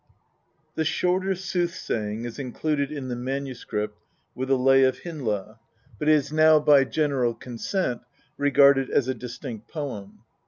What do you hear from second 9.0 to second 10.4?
a distinct poem.